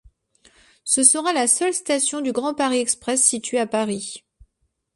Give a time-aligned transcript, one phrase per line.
[0.83, 4.23] Ce sera la seule station du Grand Paris Express située à Paris.